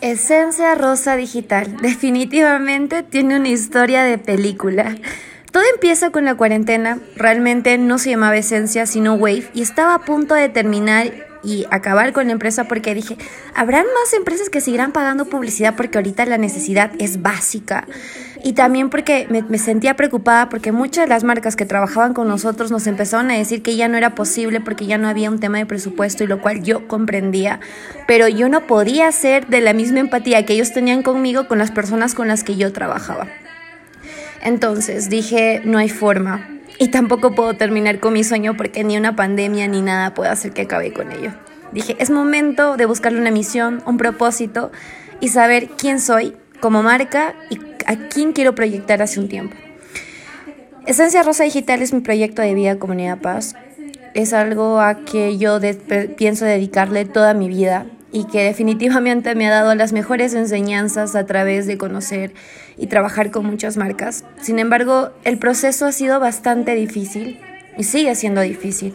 Esencia 0.00 0.74
Rosa 0.74 1.16
Digital. 1.16 1.76
Definitivamente 1.78 3.02
tiene 3.02 3.36
una 3.36 3.48
historia 3.48 4.04
de 4.04 4.18
película. 4.18 4.96
Todo 5.50 5.64
empieza 5.72 6.10
con 6.10 6.24
la 6.24 6.34
cuarentena. 6.34 6.98
Realmente 7.16 7.78
no 7.78 7.98
se 7.98 8.10
llamaba 8.10 8.36
Esencia, 8.36 8.86
sino 8.86 9.14
Wave. 9.14 9.48
Y 9.54 9.62
estaba 9.62 9.94
a 9.94 10.04
punto 10.04 10.34
de 10.34 10.48
terminar 10.48 11.25
y 11.46 11.64
acabar 11.70 12.12
con 12.12 12.26
la 12.26 12.32
empresa 12.32 12.64
porque 12.64 12.92
dije, 12.92 13.16
habrán 13.54 13.84
más 13.84 14.12
empresas 14.14 14.50
que 14.50 14.60
seguirán 14.60 14.90
pagando 14.90 15.26
publicidad 15.26 15.76
porque 15.76 15.96
ahorita 15.96 16.26
la 16.26 16.38
necesidad 16.38 16.90
es 16.98 17.22
básica. 17.22 17.86
Y 18.42 18.54
también 18.54 18.90
porque 18.90 19.28
me, 19.30 19.58
sentía 19.58 19.94
preocupada 19.94 20.48
porque 20.48 20.72
muchas 20.72 21.04
de 21.04 21.08
las 21.08 21.22
marcas 21.22 21.54
que 21.54 21.64
trabajaban 21.64 22.14
con 22.14 22.26
nosotros 22.26 22.72
nos 22.72 22.88
empezaron 22.88 23.30
a 23.30 23.36
decir 23.36 23.62
que 23.62 23.76
ya 23.76 23.86
no 23.86 23.96
era 23.96 24.16
posible 24.16 24.60
porque 24.60 24.86
ya 24.86 24.98
no 24.98 25.06
había 25.06 25.30
un 25.30 25.38
tema 25.38 25.58
de 25.58 25.66
presupuesto 25.66 26.24
y 26.24 26.26
lo 26.26 26.40
cual 26.40 26.64
yo 26.64 26.88
comprendía, 26.88 27.60
pero 28.08 28.26
yo 28.26 28.48
no 28.48 28.66
podía 28.66 29.10
ser 29.12 29.46
de 29.46 29.60
la 29.60 29.72
misma 29.72 30.00
empatía 30.00 30.44
que 30.44 30.54
ellos 30.54 30.72
tenían 30.72 31.04
conmigo 31.04 31.46
con 31.46 31.58
las 31.58 31.70
personas 31.70 32.14
con 32.14 32.26
las 32.26 32.42
que 32.42 32.56
yo 32.56 32.72
trabajaba. 32.72 33.28
Entonces 34.42 35.08
dije, 35.08 35.62
no 35.64 35.78
hay 35.78 35.88
forma, 35.88 36.55
y 36.78 36.88
tampoco 36.88 37.34
puedo 37.34 37.54
terminar 37.54 38.00
con 38.00 38.12
mi 38.12 38.24
sueño 38.24 38.56
porque 38.56 38.84
ni 38.84 38.96
una 38.96 39.16
pandemia 39.16 39.66
ni 39.68 39.82
nada 39.82 40.14
puede 40.14 40.30
hacer 40.30 40.52
que 40.52 40.62
acabe 40.62 40.92
con 40.92 41.12
ello. 41.12 41.32
Dije, 41.72 41.96
es 41.98 42.10
momento 42.10 42.76
de 42.76 42.86
buscarle 42.86 43.20
una 43.20 43.30
misión, 43.30 43.82
un 43.86 43.96
propósito 43.96 44.70
y 45.20 45.28
saber 45.28 45.68
quién 45.76 46.00
soy 46.00 46.36
como 46.60 46.82
marca 46.82 47.34
y 47.50 47.58
a 47.86 48.08
quién 48.08 48.32
quiero 48.32 48.54
proyectar 48.54 49.02
hace 49.02 49.20
un 49.20 49.28
tiempo. 49.28 49.56
Esencia 50.86 51.22
Rosa 51.22 51.44
Digital 51.44 51.82
es 51.82 51.92
mi 51.92 52.00
proyecto 52.00 52.42
de 52.42 52.54
vida 52.54 52.78
Comunidad 52.78 53.18
Paz. 53.18 53.54
Es 54.14 54.32
algo 54.32 54.80
a 54.80 55.04
que 55.04 55.36
yo 55.36 55.58
pienso 56.16 56.44
dedicarle 56.44 57.04
toda 57.04 57.34
mi 57.34 57.48
vida 57.48 57.86
y 58.16 58.24
que 58.24 58.42
definitivamente 58.42 59.34
me 59.34 59.46
ha 59.46 59.50
dado 59.50 59.74
las 59.74 59.92
mejores 59.92 60.32
enseñanzas 60.32 61.14
a 61.14 61.26
través 61.26 61.66
de 61.66 61.76
conocer 61.76 62.32
y 62.78 62.86
trabajar 62.86 63.30
con 63.30 63.44
muchas 63.44 63.76
marcas. 63.76 64.24
Sin 64.40 64.58
embargo, 64.58 65.10
el 65.24 65.36
proceso 65.36 65.84
ha 65.84 65.92
sido 65.92 66.18
bastante 66.18 66.74
difícil 66.74 67.38
y 67.76 67.84
sigue 67.84 68.14
siendo 68.14 68.40
difícil. 68.40 68.94